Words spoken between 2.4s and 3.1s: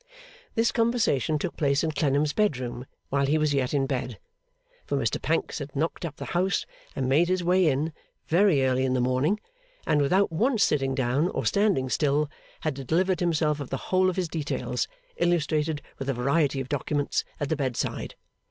room,